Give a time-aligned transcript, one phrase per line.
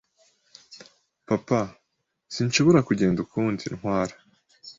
[1.29, 1.59] Papa,
[2.33, 3.63] sinshobora kugenda ukundi.
[3.75, 4.13] Ntwara.